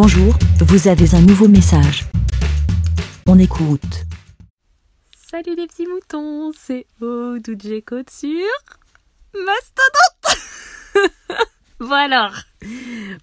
Bonjour, 0.00 0.32
vous 0.60 0.86
avez 0.86 1.12
un 1.16 1.20
nouveau 1.22 1.48
message. 1.48 2.04
On 3.26 3.36
écoute. 3.36 4.04
Salut 5.10 5.56
les 5.56 5.66
petits 5.66 5.88
moutons, 5.88 6.52
c'est 6.56 6.86
Odoudje 7.00 7.82
Côte 7.84 8.08
sur 8.08 8.46
Mastodonte. 9.34 10.38
bon 11.80 11.90
alors, 11.90 12.30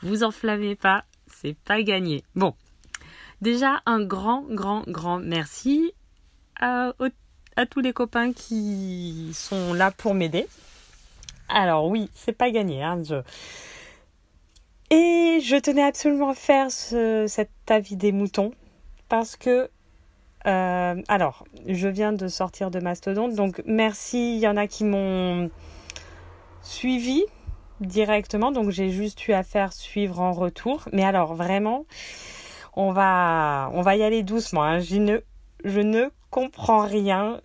vous 0.02 0.26
enflammez 0.26 0.76
pas, 0.76 1.06
c'est 1.34 1.56
pas 1.56 1.82
gagné. 1.82 2.26
Bon, 2.36 2.54
déjà 3.40 3.82
un 3.86 4.04
grand, 4.04 4.44
grand, 4.50 4.84
grand 4.86 5.20
merci 5.20 5.94
à, 6.60 6.92
à 7.56 7.66
tous 7.66 7.80
les 7.80 7.94
copains 7.94 8.34
qui 8.34 9.32
sont 9.34 9.74
là 9.74 9.92
pour 9.92 10.14
m'aider. 10.14 10.46
Alors 11.48 11.88
oui, 11.88 12.10
c'est 12.16 12.38
pas 12.38 12.52
gagné, 12.52 12.84
hein, 12.84 13.02
je... 13.02 13.16
Et 14.92 15.40
je 15.42 15.56
tenais 15.60 15.84
absolument 15.84 16.30
à 16.30 16.36
faire 16.36 16.72
ce, 16.72 17.26
cet 17.28 17.50
avis 17.68 17.96
des 17.96 18.12
moutons 18.12 18.52
parce 19.10 19.36
que 19.36 19.70
euh, 20.46 21.02
alors, 21.08 21.44
je 21.68 21.88
viens 21.88 22.14
de 22.14 22.28
sortir 22.28 22.70
de 22.70 22.80
Mastodonte, 22.80 23.34
donc 23.34 23.64
merci. 23.66 24.36
Il 24.36 24.40
y 24.40 24.48
en 24.48 24.58
a 24.58 24.68
qui 24.68 24.84
m'ont 24.84 25.50
suivi 26.62 27.24
directement, 27.82 28.52
donc 28.52 28.70
j'ai 28.70 28.92
juste 28.92 29.28
eu 29.28 29.34
à 29.34 29.44
faire 29.44 29.74
suivre 29.74 30.20
en 30.20 30.34
retour. 30.34 30.88
Mais 30.94 31.04
alors, 31.04 31.34
vraiment, 31.34 31.86
on 32.76 32.92
va, 32.92 33.72
on 33.74 33.82
va 33.82 33.96
y 33.96 34.04
aller 34.04 34.22
doucement. 34.22 34.64
Hein. 34.64 34.80
Je 34.80 35.80
ne 35.80 36.10
comprends 36.30 36.86
rien. 36.86 37.42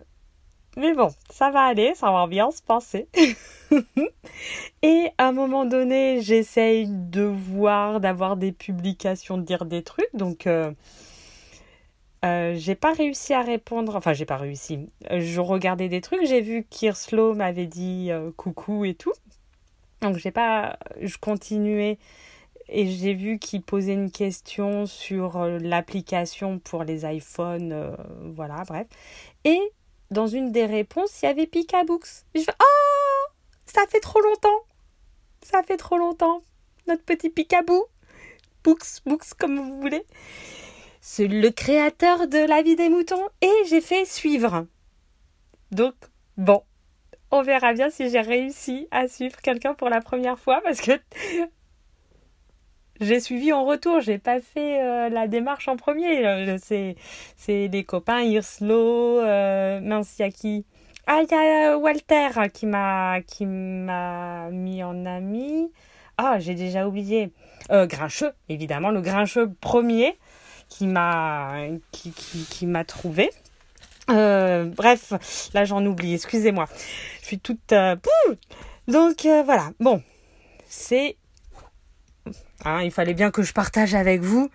Mais 0.77 0.93
bon, 0.93 1.09
ça 1.29 1.51
va 1.51 1.63
aller, 1.63 1.93
ça 1.95 2.11
va 2.11 2.27
bien 2.27 2.49
se 2.51 2.61
passer. 2.61 3.07
Et 4.81 5.09
à 5.17 5.27
un 5.27 5.31
moment 5.33 5.65
donné, 5.65 6.21
j'essaye 6.21 6.87
de 6.87 7.23
voir, 7.23 7.99
d'avoir 7.99 8.37
des 8.37 8.51
publications, 8.53 9.37
de 9.37 9.43
dire 9.43 9.65
des 9.65 9.83
trucs. 9.83 10.09
Donc, 10.13 10.47
euh, 10.47 10.71
euh, 12.23 12.53
j'ai 12.55 12.75
pas 12.75 12.93
réussi 12.93 13.33
à 13.33 13.41
répondre. 13.41 13.95
Enfin, 13.95 14.13
j'ai 14.13 14.25
pas 14.25 14.37
réussi. 14.37 14.87
Je 15.09 15.39
regardais 15.41 15.89
des 15.89 16.01
trucs. 16.01 16.25
J'ai 16.25 16.41
vu 16.41 16.65
qu'Irslo 16.69 17.33
m'avait 17.33 17.65
dit 17.65 18.07
euh, 18.11 18.31
coucou 18.31 18.85
et 18.85 18.93
tout. 18.93 19.13
Donc, 20.01 20.17
j'ai 20.17 20.31
pas. 20.31 20.77
Je 21.01 21.17
continuais. 21.17 21.97
Et 22.69 22.87
j'ai 22.87 23.13
vu 23.13 23.39
qu'il 23.39 23.61
posait 23.63 23.93
une 23.93 24.11
question 24.11 24.85
sur 24.85 25.37
euh, 25.37 25.57
l'application 25.59 26.59
pour 26.59 26.83
les 26.85 27.03
iPhones. 27.05 27.95
voilà, 28.35 28.63
bref. 28.67 28.87
Et 29.43 29.59
dans 30.11 30.27
une 30.27 30.51
des 30.51 30.65
réponses, 30.65 31.21
il 31.21 31.25
y 31.25 31.29
avait 31.29 31.47
Picabooks. 31.47 32.25
Je 32.35 32.41
fais 32.41 32.53
Oh 32.61 33.31
Ça 33.65 33.81
fait 33.89 33.99
trop 33.99 34.21
longtemps 34.21 34.59
Ça 35.41 35.63
fait 35.63 35.77
trop 35.77 35.97
longtemps 35.97 36.43
Notre 36.87 37.03
petit 37.03 37.29
Picaboo 37.29 37.85
Books, 38.63 39.01
Books, 39.05 39.33
comme 39.39 39.57
vous 39.57 39.81
voulez 39.81 40.05
c'est 41.03 41.27
le 41.27 41.49
créateur 41.49 42.27
de 42.27 42.37
La 42.37 42.61
vie 42.61 42.75
des 42.75 42.87
moutons 42.87 43.27
et 43.41 43.51
j'ai 43.67 43.81
fait 43.81 44.05
suivre. 44.05 44.67
Donc, 45.71 45.95
bon, 46.37 46.61
on 47.31 47.41
verra 47.41 47.73
bien 47.73 47.89
si 47.89 48.09
j'ai 48.11 48.21
réussi 48.21 48.87
à 48.91 49.07
suivre 49.07 49.41
quelqu'un 49.41 49.73
pour 49.73 49.89
la 49.89 49.99
première 49.99 50.37
fois 50.37 50.61
parce 50.61 50.79
que 50.79 50.91
j'ai 53.01 53.19
suivi 53.19 53.51
en 53.51 53.65
retour, 53.65 53.99
j'ai 53.99 54.17
pas 54.17 54.39
fait 54.39 54.81
euh, 54.81 55.09
la 55.09 55.27
démarche 55.27 55.67
en 55.67 55.75
premier. 55.75 56.25
Euh, 56.25 56.57
c'est, 56.61 56.95
c'est 57.35 57.67
les 57.67 57.83
copains 57.83 58.21
Irslo, 58.21 59.19
euh, 59.19 59.79
mince, 59.81 60.17
y 60.19 60.23
a 60.23 60.31
qui? 60.31 60.65
Ah, 61.07 61.21
il 61.23 61.31
y 61.31 61.35
a 61.35 61.77
Walter 61.77 62.29
qui 62.53 62.65
m'a, 62.65 63.21
qui 63.21 63.45
m'a 63.45 64.49
mis 64.51 64.83
en 64.83 65.05
ami. 65.05 65.71
Ah, 66.17 66.39
j'ai 66.39 66.55
déjà 66.55 66.87
oublié. 66.87 67.31
Grincheux, 67.69 68.33
évidemment, 68.49 68.91
le 68.91 69.01
Grincheux 69.01 69.51
premier 69.61 70.17
qui 70.71 70.87
m'a 70.87 71.67
qui, 71.91 72.11
qui, 72.11 72.65
m'a 72.65 72.85
trouvé. 72.85 73.29
Euh, 74.09 74.65
bref, 74.65 75.49
là 75.53 75.65
j'en 75.65 75.85
oublie, 75.85 76.15
excusez-moi. 76.15 76.67
Je 77.21 77.27
suis 77.27 77.39
toute... 77.39 77.71
Euh, 77.73 77.95
donc 78.87 79.25
euh, 79.25 79.43
voilà, 79.43 79.71
bon, 79.79 80.01
c'est... 80.67 81.17
Hein, 82.65 82.81
il 82.83 82.91
fallait 82.91 83.13
bien 83.13 83.31
que 83.31 83.41
je 83.41 83.53
partage 83.53 83.95
avec 83.95 84.21
vous 84.21 84.49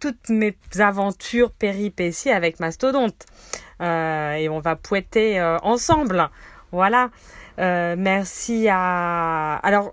toutes 0.00 0.28
mes 0.30 0.56
aventures 0.78 1.50
péripéties 1.50 2.30
avec 2.30 2.60
Mastodonte. 2.60 3.26
et 3.80 4.48
on 4.48 4.58
va 4.58 4.76
poêter 4.76 5.42
ensemble. 5.62 6.30
Voilà. 6.72 7.10
merci 7.58 8.68
à... 8.70 9.56
Alors, 9.56 9.92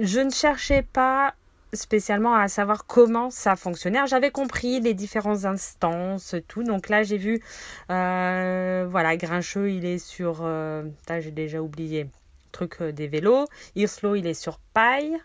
je 0.00 0.20
ne 0.20 0.30
cherchais 0.30 0.82
pas 0.82 1.34
spécialement 1.72 2.34
à 2.34 2.48
savoir 2.48 2.86
comment 2.86 3.30
ça 3.30 3.56
fonctionnait. 3.56 4.06
J'avais 4.06 4.30
compris 4.30 4.80
les 4.80 4.94
différentes 4.94 5.44
instances, 5.44 6.34
tout. 6.48 6.62
Donc 6.62 6.88
là, 6.88 7.02
j'ai 7.02 7.18
vu, 7.18 7.42
euh, 7.90 8.86
voilà, 8.88 9.16
Grincheux, 9.16 9.70
il 9.70 9.84
est 9.84 9.98
sur, 9.98 10.40
euh, 10.42 10.84
j'ai 11.08 11.30
déjà 11.30 11.60
oublié, 11.60 12.08
truc 12.52 12.76
euh, 12.80 12.92
des 12.92 13.06
vélos. 13.06 13.46
Irslo, 13.76 14.14
il 14.14 14.26
est 14.26 14.34
sur 14.34 14.58
Paille. 14.74 15.16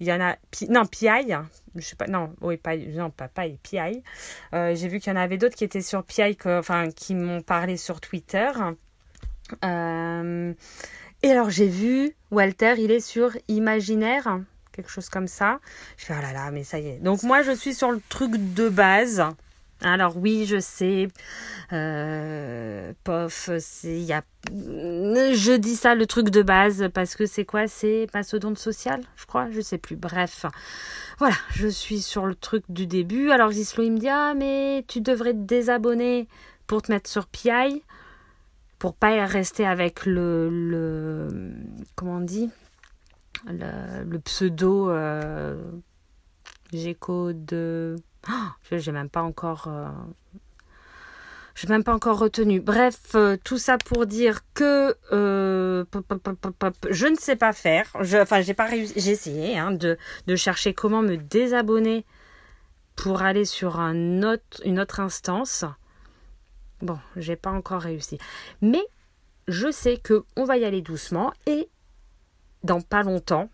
Il 0.00 0.06
y 0.06 0.12
en 0.12 0.20
a, 0.20 0.36
non, 0.68 0.86
Piaille, 0.86 1.36
je 1.74 1.80
sais 1.80 1.96
pas, 1.96 2.06
non, 2.06 2.34
oui, 2.40 2.56
Paille, 2.56 2.88
non, 2.94 3.10
pas 3.10 3.28
Paille, 3.28 3.58
Piaille. 3.62 4.02
Euh, 4.54 4.74
j'ai 4.74 4.88
vu 4.88 5.00
qu'il 5.00 5.12
y 5.12 5.16
en 5.16 5.20
avait 5.20 5.38
d'autres 5.38 5.56
qui 5.56 5.64
étaient 5.64 5.82
sur 5.82 6.04
Piaille, 6.04 6.36
enfin, 6.46 6.90
qui 6.90 7.14
m'ont 7.14 7.42
parlé 7.42 7.76
sur 7.76 8.00
Twitter. 8.00 8.50
et 9.62 11.30
alors, 11.30 11.50
j'ai 11.50 11.68
vu, 11.68 12.14
Walter, 12.30 12.74
il 12.78 12.90
est 12.90 13.00
sur 13.00 13.36
Imaginaire 13.48 14.40
quelque 14.78 14.90
chose 14.92 15.08
comme 15.08 15.26
ça. 15.26 15.58
Je 15.96 16.04
fais, 16.04 16.14
oh 16.16 16.22
là 16.22 16.32
là, 16.32 16.52
mais 16.52 16.62
ça 16.62 16.78
y 16.78 16.86
est. 16.86 16.98
Donc 16.98 17.24
moi, 17.24 17.42
je 17.42 17.50
suis 17.50 17.74
sur 17.74 17.90
le 17.90 18.00
truc 18.08 18.32
de 18.54 18.68
base. 18.68 19.24
Alors 19.80 20.16
oui, 20.16 20.44
je 20.46 20.58
sais, 20.58 21.06
euh, 21.72 22.92
pof, 23.04 23.50
c'est, 23.60 24.00
y 24.00 24.12
je 24.50 25.56
dis 25.56 25.76
ça 25.76 25.94
le 25.94 26.06
truc 26.06 26.30
de 26.30 26.42
base 26.42 26.88
parce 26.92 27.14
que 27.14 27.26
c'est 27.26 27.44
quoi? 27.44 27.68
C'est 27.68 28.06
mastodonte 28.12 28.58
social, 28.58 29.00
je 29.16 29.26
crois, 29.26 29.50
je 29.50 29.60
sais 29.60 29.78
plus. 29.78 29.94
Bref, 29.94 30.46
voilà, 31.18 31.36
je 31.50 31.68
suis 31.68 32.00
sur 32.00 32.26
le 32.26 32.34
truc 32.34 32.64
du 32.68 32.86
début. 32.86 33.30
Alors 33.30 33.52
Zislo 33.52 33.84
il 33.84 33.92
me 33.92 33.98
dit 33.98 34.08
ah 34.08 34.34
mais 34.34 34.84
tu 34.88 35.00
devrais 35.00 35.32
te 35.32 35.38
désabonner 35.38 36.28
pour 36.66 36.82
te 36.82 36.90
mettre 36.90 37.08
sur 37.08 37.26
PI 37.26 37.82
pour 38.78 38.94
pas 38.94 39.26
rester 39.26 39.66
avec 39.66 40.06
le, 40.06 40.48
le 40.50 41.28
comment 41.94 42.16
on 42.16 42.20
dit? 42.20 42.50
Le, 43.46 44.18
pseudo 44.18 44.90
euh, 44.90 45.70
de. 46.72 47.96
Oh, 48.28 48.48
j'ai 48.70 48.92
même 48.92 49.08
pas 49.08 49.22
encore. 49.22 49.66
Euh, 49.68 49.88
je 51.54 51.66
n'ai 51.66 51.72
même 51.72 51.84
pas 51.84 51.94
encore 51.94 52.18
retenu. 52.18 52.60
Bref, 52.60 53.14
euh, 53.14 53.36
tout 53.42 53.58
ça 53.58 53.78
pour 53.78 54.06
dire 54.06 54.40
que 54.54 54.96
je 55.12 57.06
ne 57.06 57.16
sais 57.16 57.36
pas 57.36 57.52
faire. 57.52 57.90
Je, 58.00 58.18
j'ai 58.42 58.54
pas. 58.54 58.68
J'ai 58.70 59.10
essayé 59.10 59.58
hein, 59.58 59.72
de, 59.72 59.96
chercher 60.36 60.74
comment 60.74 61.02
me 61.02 61.16
désabonner 61.16 62.04
pour 62.96 63.22
aller 63.22 63.44
sur 63.44 63.78
une 63.80 64.24
autre 64.24 65.00
instance. 65.00 65.64
Bon, 66.80 66.98
j'ai 67.16 67.36
pas 67.36 67.50
encore 67.50 67.82
réussi. 67.82 68.18
Mais 68.60 68.82
je 69.48 69.72
sais 69.72 69.96
que 69.96 70.24
on 70.36 70.44
va 70.44 70.58
y 70.58 70.64
aller 70.64 70.82
doucement 70.82 71.32
et 71.46 71.68
dans 72.62 72.80
pas 72.80 73.02
longtemps, 73.02 73.50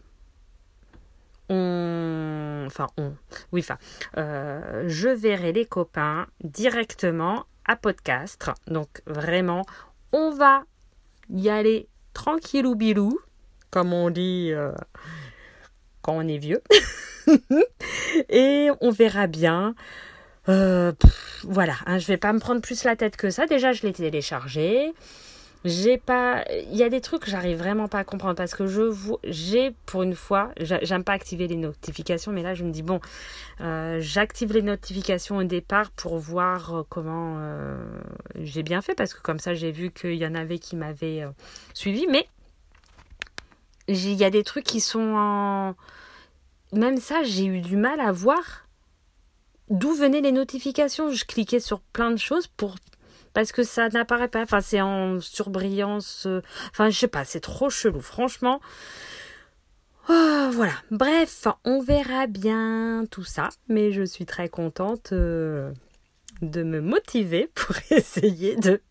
enfin 1.50 2.86
oui, 3.52 3.64
euh, 4.16 4.84
je 4.86 5.08
verrai 5.08 5.52
les 5.52 5.66
copains 5.66 6.26
directement 6.42 7.44
à 7.66 7.76
podcast. 7.76 8.50
Donc 8.66 9.02
vraiment, 9.06 9.62
on 10.12 10.30
va 10.30 10.64
y 11.30 11.48
aller 11.48 11.88
tranquillou 12.12 12.74
bilou, 12.74 13.18
comme 13.70 13.92
on 13.92 14.10
dit 14.10 14.50
euh, 14.52 14.72
quand 16.02 16.14
on 16.14 16.26
est 16.26 16.38
vieux, 16.38 16.62
et 18.28 18.70
on 18.80 18.90
verra 18.90 19.26
bien. 19.26 19.74
Euh, 20.48 20.92
voilà, 21.44 21.76
hein, 21.86 21.98
je 21.98 22.06
vais 22.06 22.18
pas 22.18 22.32
me 22.32 22.38
prendre 22.38 22.60
plus 22.60 22.84
la 22.84 22.96
tête 22.96 23.16
que 23.16 23.30
ça. 23.30 23.46
Déjà, 23.46 23.72
je 23.72 23.82
l'ai 23.82 23.92
téléchargé 23.92 24.92
j'ai 25.64 25.96
pas 25.96 26.44
il 26.50 26.76
y 26.76 26.82
a 26.82 26.88
des 26.88 27.00
trucs 27.00 27.22
que 27.22 27.30
j'arrive 27.30 27.58
vraiment 27.58 27.88
pas 27.88 27.98
à 27.98 28.04
comprendre 28.04 28.34
parce 28.34 28.54
que 28.54 28.66
je 28.66 28.82
vois 28.82 29.18
j'ai 29.24 29.72
pour 29.86 30.02
une 30.02 30.14
fois 30.14 30.50
j'aime 30.60 31.04
pas 31.04 31.12
activer 31.12 31.48
les 31.48 31.56
notifications 31.56 32.32
mais 32.32 32.42
là 32.42 32.54
je 32.54 32.64
me 32.64 32.70
dis 32.70 32.82
bon 32.82 33.00
euh, 33.60 33.98
j'active 34.00 34.52
les 34.52 34.62
notifications 34.62 35.38
au 35.38 35.44
départ 35.44 35.90
pour 35.90 36.18
voir 36.18 36.74
euh, 36.74 36.82
comment 36.88 37.36
euh, 37.38 37.82
j'ai 38.36 38.62
bien 38.62 38.82
fait 38.82 38.94
parce 38.94 39.14
que 39.14 39.22
comme 39.22 39.38
ça 39.38 39.54
j'ai 39.54 39.72
vu 39.72 39.90
qu'il 39.90 40.14
y 40.14 40.26
en 40.26 40.34
avait 40.34 40.58
qui 40.58 40.76
m'avaient 40.76 41.24
suivi 41.72 42.06
mais 42.10 42.28
il 43.88 44.14
y 44.14 44.24
a 44.24 44.30
des 44.30 44.44
trucs 44.44 44.64
qui 44.64 44.80
sont 44.80 45.14
en 45.16 45.74
même 46.72 46.98
ça 46.98 47.22
j'ai 47.22 47.46
eu 47.46 47.60
du 47.60 47.76
mal 47.76 48.00
à 48.00 48.12
voir 48.12 48.64
d'où 49.70 49.92
venaient 49.94 50.20
les 50.20 50.32
notifications. 50.32 51.10
Je 51.10 51.24
cliquais 51.24 51.60
sur 51.60 51.80
plein 51.80 52.10
de 52.10 52.16
choses 52.16 52.46
pour 52.46 52.76
parce 53.34 53.52
que 53.52 53.62
ça 53.62 53.88
n'apparaît 53.90 54.28
pas. 54.28 54.42
Enfin, 54.42 54.62
c'est 54.62 54.80
en 54.80 55.20
surbrillance. 55.20 56.24
Euh, 56.26 56.40
enfin, 56.70 56.88
je 56.88 56.98
sais 56.98 57.08
pas, 57.08 57.24
c'est 57.24 57.40
trop 57.40 57.68
chelou. 57.68 58.00
Franchement, 58.00 58.60
Oh, 60.06 60.50
voilà, 60.52 60.74
bref, 60.90 61.48
on 61.64 61.80
verra 61.80 62.26
bien 62.26 63.06
tout 63.10 63.24
ça, 63.24 63.48
mais 63.68 63.90
je 63.90 64.02
suis 64.02 64.26
très 64.26 64.50
contente 64.50 65.12
euh, 65.12 65.72
de 66.42 66.62
me 66.62 66.82
motiver 66.82 67.48
pour 67.54 67.74
essayer 67.90 68.54
de 68.56 68.82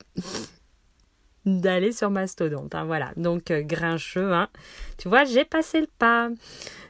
d'aller 1.45 1.91
sur 1.91 2.09
Mastodonte. 2.09 2.73
Hein, 2.75 2.85
voilà, 2.85 3.11
donc 3.17 3.51
euh, 3.51 3.61
grincheux, 3.61 4.33
hein. 4.33 4.47
tu 4.97 5.09
vois, 5.09 5.25
j'ai 5.25 5.45
passé 5.45 5.81
le 5.81 5.87
pas. 5.99 6.29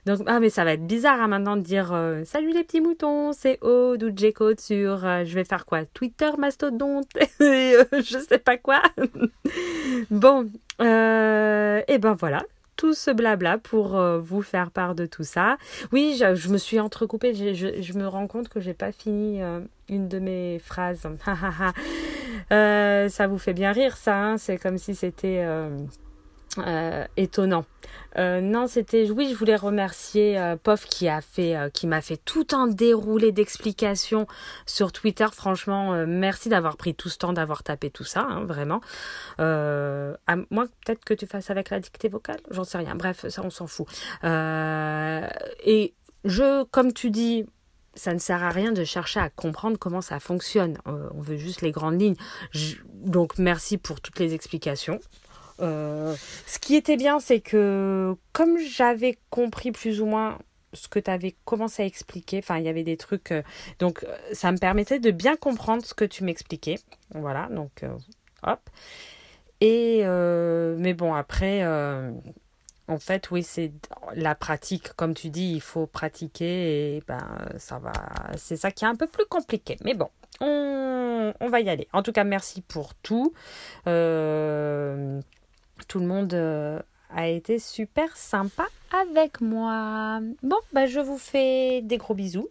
Donc, 0.05 0.19
ah, 0.27 0.39
mais 0.39 0.49
ça 0.49 0.63
va 0.63 0.73
être 0.73 0.85
bizarre 0.85 1.21
hein, 1.21 1.27
maintenant 1.27 1.55
de 1.55 1.61
dire 1.61 1.91
euh, 1.93 2.23
Salut 2.25 2.51
les 2.51 2.63
petits 2.63 2.81
moutons, 2.81 3.31
c'est 3.33 3.57
Aude 3.63 4.03
ou 4.03 4.11
J-Code 4.15 4.59
sur 4.59 5.05
euh, 5.05 5.23
je 5.25 5.33
vais 5.33 5.45
faire 5.45 5.65
quoi? 5.65 5.85
Twitter, 5.85 6.29
Mastodonte, 6.37 7.07
je 7.39 8.25
sais 8.29 8.39
pas 8.39 8.57
quoi. 8.57 8.81
bon, 10.11 10.49
et 10.79 11.97
ben 11.97 12.13
voilà, 12.19 12.43
tout 12.75 12.93
ce 12.93 13.11
blabla 13.11 13.57
pour 13.57 13.97
vous 14.19 14.41
faire 14.41 14.71
part 14.71 14.93
de 14.93 15.05
tout 15.05 15.23
ça. 15.23 15.57
Oui, 15.91 16.19
je, 16.19 16.49
me 16.49 16.57
suis 16.57 16.79
entrecoupée, 16.79 17.33
je, 17.33 17.81
je, 17.81 17.93
me 17.93 18.07
rends 18.07 18.27
compte 18.27 18.49
que 18.49 18.59
j'ai 18.59 18.73
pas 18.73 18.91
fini 18.91 19.41
une 19.87 20.09
de 20.09 20.19
mes 20.19 20.59
phrases. 20.59 21.07
Euh, 22.51 23.09
ça 23.09 23.27
vous 23.27 23.37
fait 23.37 23.53
bien 23.53 23.71
rire, 23.71 23.97
ça. 23.97 24.15
Hein 24.15 24.37
c'est 24.37 24.57
comme 24.57 24.77
si 24.77 24.95
c'était 24.95 25.43
euh, 25.45 25.77
euh, 26.59 27.05
étonnant. 27.17 27.65
non, 28.17 28.67
c'était 28.67 29.09
oui, 29.09 29.29
je 29.31 29.35
voulais 29.35 29.55
remercier 29.55 30.55
Pof 30.63 30.85
qui 30.85 31.07
a 31.07 31.21
fait, 31.21 31.55
qui 31.73 31.87
m'a 31.87 32.01
fait 32.01 32.17
tout 32.17 32.47
un 32.51 32.67
déroulé 32.67 33.31
d'explications 33.31 34.27
sur 34.65 34.91
Twitter. 34.91 35.27
Franchement, 35.31 36.05
merci 36.05 36.49
d'avoir 36.49 36.77
pris 36.77 36.93
tout 36.93 37.09
ce 37.09 37.17
temps, 37.17 37.33
d'avoir 37.33 37.63
tapé 37.63 37.89
tout 37.89 38.03
ça, 38.03 38.21
hein, 38.21 38.45
vraiment. 38.45 38.81
à 39.39 40.35
moi, 40.51 40.65
peut-être 40.85 41.03
que 41.05 41.13
tu 41.13 41.25
fasses 41.25 41.49
avec 41.49 41.69
la 41.69 41.79
dictée 41.79 42.09
vocale, 42.09 42.39
j'en 42.51 42.63
sais 42.63 42.77
rien. 42.77 42.95
Bref, 42.95 43.27
ça, 43.29 43.41
on 43.43 43.49
s'en 43.49 43.67
fout. 43.67 43.87
et 44.23 45.93
je, 46.25 46.63
comme 46.65 46.93
tu 46.93 47.09
dis, 47.09 47.45
ça 47.95 48.13
ne 48.13 48.19
sert 48.19 48.43
à 48.43 48.49
rien 48.49 48.71
de 48.71 48.83
chercher 48.83 49.19
à 49.19 49.29
comprendre 49.29 49.77
comment 49.77 50.01
ça 50.01 50.19
fonctionne. 50.19 50.77
Euh, 50.87 51.09
on 51.15 51.21
veut 51.21 51.37
juste 51.37 51.61
les 51.61 51.71
grandes 51.71 51.99
lignes. 51.99 52.15
donc 52.93 53.37
merci 53.37 53.77
pour 53.77 54.01
toutes 54.01 54.19
les 54.19 54.33
explications. 54.33 54.99
Euh, 55.59 56.15
ce 56.47 56.59
qui 56.59 56.75
était 56.75 56.97
bien, 56.97 57.19
c'est 57.19 57.39
que 57.39 58.15
comme 58.31 58.57
j'avais 58.57 59.17
compris 59.29 59.71
plus 59.71 60.01
ou 60.01 60.05
moins 60.05 60.39
ce 60.73 60.87
que 60.87 60.97
tu 60.97 61.11
avais 61.11 61.35
commencé 61.45 61.83
à 61.83 61.85
expliquer, 61.85 62.39
enfin 62.39 62.57
il 62.57 62.65
y 62.65 62.69
avait 62.69 62.83
des 62.83 62.97
trucs, 62.97 63.31
euh, 63.31 63.43
donc 63.77 64.03
ça 64.31 64.51
me 64.51 64.57
permettait 64.57 64.99
de 64.99 65.11
bien 65.11 65.35
comprendre 65.35 65.85
ce 65.85 65.93
que 65.93 66.05
tu 66.05 66.23
m'expliquais. 66.23 66.79
Voilà, 67.13 67.47
donc 67.51 67.83
hop. 68.41 68.59
Et 69.61 70.03
mais 70.03 70.93
bon 70.93 71.13
après 71.13 71.63
en 72.87 72.99
fait, 72.99 73.31
oui, 73.31 73.43
c'est 73.43 73.71
la 74.13 74.35
pratique. 74.35 74.93
Comme 74.93 75.13
tu 75.13 75.29
dis, 75.29 75.53
il 75.53 75.61
faut 75.61 75.85
pratiquer 75.87 76.97
et 76.97 77.03
ben, 77.07 77.39
ça 77.57 77.79
va. 77.79 77.93
C'est 78.35 78.57
ça 78.57 78.71
qui 78.71 78.83
est 78.83 78.87
un 78.87 78.95
peu 78.95 79.07
plus 79.07 79.25
compliqué. 79.25 79.77
Mais 79.83 79.93
bon, 79.93 80.09
on, 80.41 81.33
va 81.49 81.61
y 81.61 81.69
aller. 81.69 81.87
En 81.93 82.03
tout 82.03 82.11
cas, 82.11 82.23
merci 82.23 82.61
pour 82.61 82.93
tout. 82.95 83.33
Euh, 83.87 85.21
tout 85.87 85.99
le 85.99 86.05
monde 86.05 86.33
euh, 86.33 86.79
a 87.09 87.27
été 87.27 87.57
super 87.59 88.17
sympa 88.17 88.65
avec 88.91 89.39
moi. 89.39 90.19
Bon, 90.41 90.59
ben, 90.73 90.85
je 90.85 90.99
vous 90.99 91.17
fais 91.17 91.81
des 91.81 91.97
gros 91.97 92.15
bisous. 92.15 92.49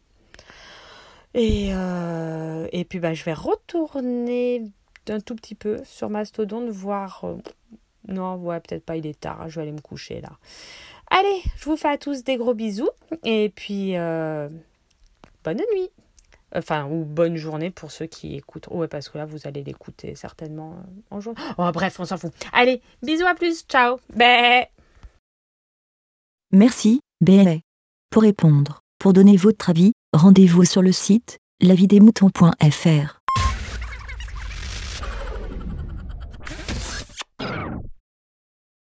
Et, 1.34 1.70
euh, 1.72 2.66
puis, 2.88 3.00
ben, 3.00 3.12
je 3.12 3.24
vais 3.24 3.34
retourner 3.34 4.64
d'un 5.04 5.20
tout 5.20 5.34
petit 5.34 5.54
peu 5.54 5.78
sur 5.84 6.08
Mastodon, 6.08 6.70
voir 6.70 7.24
non, 8.08 8.36
ouais, 8.36 8.60
peut-être 8.60 8.84
pas, 8.84 8.96
il 8.96 9.06
est 9.06 9.18
tard, 9.18 9.48
je 9.48 9.56
vais 9.56 9.62
aller 9.62 9.72
me 9.72 9.80
coucher 9.80 10.20
là. 10.20 10.30
Allez, 11.10 11.42
je 11.56 11.64
vous 11.66 11.76
fais 11.76 11.88
à 11.88 11.98
tous 11.98 12.24
des 12.24 12.36
gros 12.36 12.54
bisous 12.54 12.90
et 13.24 13.52
puis 13.54 13.96
euh, 13.96 14.48
bonne 15.44 15.60
nuit. 15.74 15.90
Enfin, 16.54 16.86
ou 16.86 17.04
bonne 17.04 17.36
journée 17.36 17.70
pour 17.70 17.90
ceux 17.90 18.06
qui 18.06 18.36
écoutent. 18.36 18.68
Ouais, 18.70 18.88
parce 18.88 19.08
que 19.08 19.16
là, 19.16 19.24
vous 19.24 19.46
allez 19.46 19.62
l'écouter 19.62 20.14
certainement 20.14 20.72
euh, 20.72 21.16
en 21.16 21.20
journée. 21.20 21.40
Oh, 21.56 21.70
bref, 21.72 21.98
on 21.98 22.04
s'en 22.04 22.18
fout. 22.18 22.32
Allez, 22.52 22.82
bisous 23.02 23.26
à 23.26 23.34
plus. 23.34 23.64
Ciao. 23.64 23.98
Bé. 24.14 24.66
Merci, 26.50 27.00
Bé. 27.22 27.62
Pour 28.10 28.22
répondre, 28.22 28.80
pour 28.98 29.14
donner 29.14 29.36
votre 29.36 29.70
avis, 29.70 29.92
rendez-vous 30.12 30.64
sur 30.64 30.82
le 30.82 30.92
site 30.92 31.38
lavidemouton.fr. 31.62 33.21